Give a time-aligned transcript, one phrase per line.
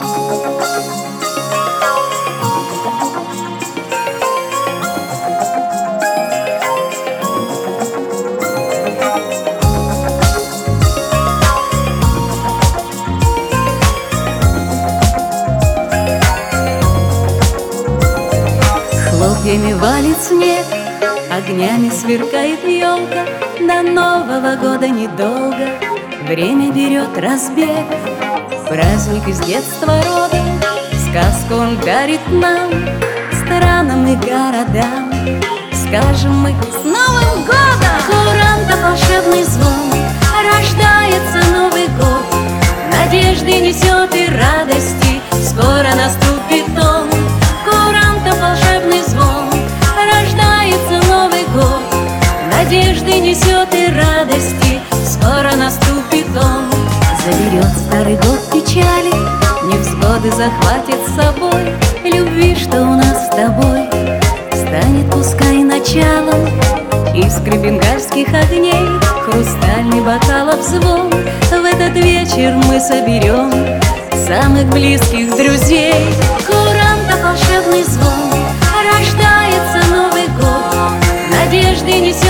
[0.00, 0.16] Хлопьями
[19.74, 20.64] валит снег,
[21.30, 23.26] огнями сверкает елка.
[23.58, 25.78] До Нового года недолго,
[26.26, 27.84] время берет разбег
[28.70, 30.60] Праздник из детства родом,
[31.08, 32.70] сказку он дарит нам
[33.44, 35.10] Странам и городам,
[35.74, 37.96] скажем мы с Новым годом!
[38.06, 39.90] Куранта волшебный звон,
[40.46, 42.24] рождается Новый год.
[42.92, 47.10] Надежды несет и радости, скоро наступит он.
[47.64, 49.50] Куранта волшебный звон,
[49.96, 51.82] рождается Новый год.
[52.52, 54.69] Надежды несет и радости,
[60.40, 63.86] захватит с собой Любви, что у нас с тобой,
[64.54, 66.48] станет пускай началом
[67.14, 68.88] Искры бенгальских огней,
[69.22, 73.50] хрустальный бокалов звон В этот вечер мы соберем
[74.26, 76.06] самых близких друзей.
[76.46, 78.32] Куранта волшебный звон,
[78.86, 80.94] рождается Новый год.
[81.30, 82.29] Надежды несет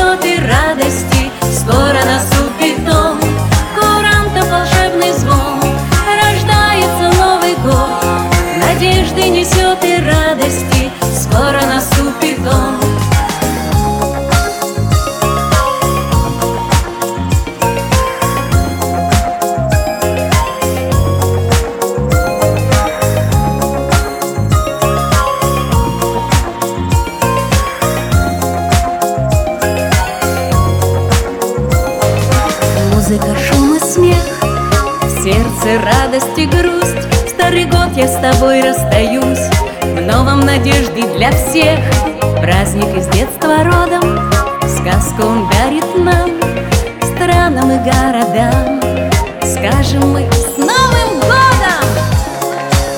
[35.31, 39.48] сердце радость и грусть старый год я с тобой расстаюсь
[39.81, 41.78] В новом надежды для всех
[42.41, 44.18] Праздник из детства родом
[44.67, 46.30] Сказку он дарит нам
[47.14, 48.80] Странам и городам
[49.42, 51.85] Скажем мы с Новым годом!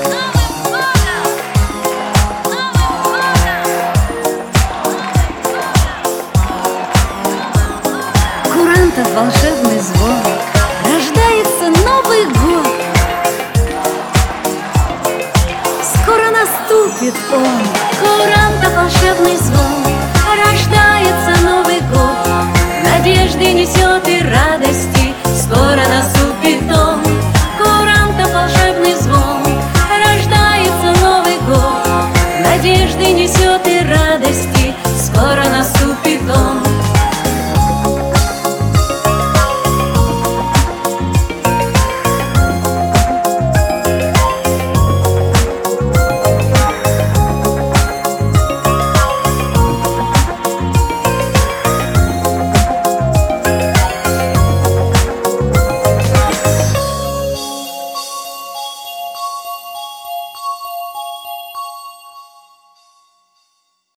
[0.09, 1.25] Новым годом!
[8.53, 10.52] Курантов волшебный звон
[11.85, 12.67] Новый год.
[15.81, 17.61] Скоро наступит он.
[17.99, 19.83] Куранта волшебный звон.
[20.37, 22.47] Рождается Новый год.
[22.83, 25.13] Надежды несет и радости.
[25.35, 27.01] Скоро наступит он.
[27.57, 29.43] Куранта волшебный звон.
[30.05, 32.07] Рождается Новый год.
[32.39, 33.12] Надежды